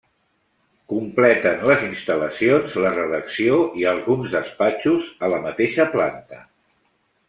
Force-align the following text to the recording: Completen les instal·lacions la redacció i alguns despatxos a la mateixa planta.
Completen 0.93 1.61
les 1.73 1.83
instal·lacions 1.89 2.79
la 2.87 2.95
redacció 2.97 3.61
i 3.83 3.87
alguns 3.95 4.35
despatxos 4.41 5.09
a 5.31 5.35
la 5.37 5.43
mateixa 5.49 5.91
planta. 5.97 6.47